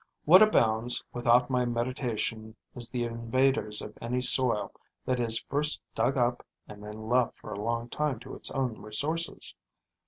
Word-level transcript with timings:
What 0.25 0.41
abounds 0.41 1.03
without 1.13 1.51
my 1.51 1.63
mediation 1.63 2.55
is 2.73 2.89
the 2.89 3.03
invaders 3.03 3.83
of 3.83 3.99
any 4.01 4.19
soil 4.19 4.71
that 5.05 5.19
is 5.19 5.41
first 5.47 5.79
dug 5.93 6.17
up 6.17 6.43
and 6.67 6.83
then 6.83 7.07
left 7.07 7.37
for 7.37 7.53
a 7.53 7.61
long 7.61 7.87
time 7.87 8.19
to 8.21 8.33
its 8.33 8.49
own 8.49 8.81
resources. 8.81 9.53